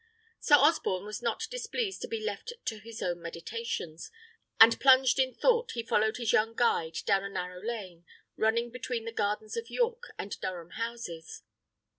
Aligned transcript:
Sir 0.39 0.55
Osborne 0.55 1.05
was 1.05 1.21
not 1.21 1.47
displeased 1.51 2.01
to 2.01 2.07
be 2.07 2.25
left 2.25 2.53
to 2.65 2.79
his 2.79 3.03
own 3.03 3.21
meditations; 3.21 4.09
and 4.59 4.79
plunged 4.79 5.19
in 5.19 5.35
thought, 5.35 5.73
he 5.73 5.83
followed 5.85 6.17
his 6.17 6.33
young 6.33 6.55
guide 6.55 6.97
down 7.05 7.23
a 7.23 7.29
narrow 7.29 7.61
lane, 7.63 8.03
running 8.35 8.71
between 8.71 9.05
the 9.05 9.11
gardens 9.11 9.55
of 9.55 9.69
York 9.69 10.05
and 10.17 10.41
Durham 10.41 10.71
Houses. 10.71 11.43